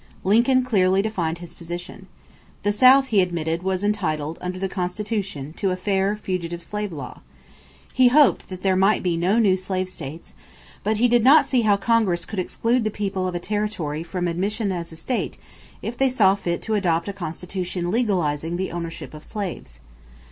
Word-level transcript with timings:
Lincoln 0.23 0.63
clearly 0.63 1.03
defined 1.03 1.37
his 1.37 1.53
position. 1.53 2.07
The 2.63 2.71
South, 2.71 3.09
he 3.09 3.21
admitted, 3.21 3.61
was 3.61 3.83
entitled 3.83 4.39
under 4.41 4.57
the 4.57 4.67
Constitution 4.67 5.53
to 5.57 5.69
a 5.69 5.75
fair, 5.75 6.15
fugitive 6.15 6.63
slave 6.63 6.91
law. 6.91 7.21
He 7.93 8.07
hoped 8.07 8.49
that 8.49 8.63
there 8.63 8.75
might 8.75 9.03
be 9.03 9.15
no 9.15 9.37
new 9.37 9.55
slave 9.55 9.87
states; 9.87 10.33
but 10.83 10.97
he 10.97 11.07
did 11.07 11.23
not 11.23 11.45
see 11.45 11.61
how 11.61 11.77
Congress 11.77 12.25
could 12.25 12.39
exclude 12.39 12.83
the 12.83 12.89
people 12.89 13.27
of 13.27 13.35
a 13.35 13.39
territory 13.39 14.01
from 14.01 14.27
admission 14.27 14.71
as 14.71 14.91
a 14.91 14.95
state 14.95 15.37
if 15.83 15.95
they 15.95 16.09
saw 16.09 16.33
fit 16.33 16.63
to 16.63 16.73
adopt 16.73 17.07
a 17.07 17.13
constitution 17.13 17.91
legalizing 17.91 18.57
the 18.57 18.71
ownership 18.71 19.13
of 19.13 19.23
slaves. 19.23 19.79